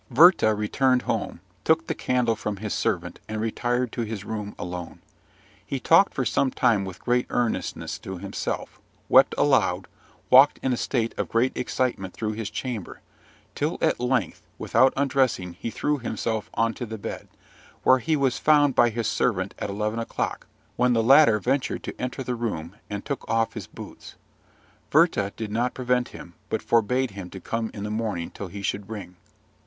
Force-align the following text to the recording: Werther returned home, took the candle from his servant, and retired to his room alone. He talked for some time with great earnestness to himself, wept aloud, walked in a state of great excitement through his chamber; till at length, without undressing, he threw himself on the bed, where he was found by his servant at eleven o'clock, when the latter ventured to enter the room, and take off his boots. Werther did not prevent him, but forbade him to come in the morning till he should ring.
Werther 0.09 0.55
returned 0.55 1.03
home, 1.03 1.41
took 1.63 1.85
the 1.85 1.93
candle 1.93 2.35
from 2.35 2.57
his 2.57 2.73
servant, 2.73 3.19
and 3.29 3.39
retired 3.39 3.91
to 3.91 4.01
his 4.01 4.25
room 4.25 4.55
alone. 4.57 4.99
He 5.63 5.79
talked 5.79 6.15
for 6.15 6.25
some 6.25 6.49
time 6.49 6.85
with 6.85 6.99
great 7.03 7.27
earnestness 7.29 7.99
to 7.99 8.17
himself, 8.17 8.79
wept 9.09 9.35
aloud, 9.37 9.87
walked 10.31 10.57
in 10.63 10.73
a 10.73 10.75
state 10.77 11.13
of 11.19 11.29
great 11.29 11.55
excitement 11.55 12.15
through 12.15 12.31
his 12.31 12.49
chamber; 12.49 12.99
till 13.53 13.77
at 13.79 13.99
length, 13.99 14.41
without 14.57 14.91
undressing, 14.97 15.53
he 15.53 15.69
threw 15.69 15.99
himself 15.99 16.49
on 16.55 16.71
the 16.73 16.97
bed, 16.97 17.27
where 17.83 17.99
he 17.99 18.15
was 18.15 18.39
found 18.39 18.73
by 18.73 18.89
his 18.89 19.05
servant 19.05 19.53
at 19.59 19.69
eleven 19.69 19.99
o'clock, 19.99 20.47
when 20.77 20.93
the 20.93 21.03
latter 21.03 21.39
ventured 21.39 21.83
to 21.83 22.01
enter 22.01 22.23
the 22.23 22.33
room, 22.33 22.75
and 22.89 23.05
take 23.05 23.29
off 23.29 23.53
his 23.53 23.67
boots. 23.67 24.15
Werther 24.91 25.31
did 25.37 25.51
not 25.51 25.75
prevent 25.75 26.07
him, 26.09 26.33
but 26.49 26.63
forbade 26.63 27.11
him 27.11 27.29
to 27.29 27.39
come 27.39 27.69
in 27.71 27.83
the 27.83 27.91
morning 27.91 28.31
till 28.31 28.47
he 28.47 28.63
should 28.63 28.89
ring. 28.89 29.15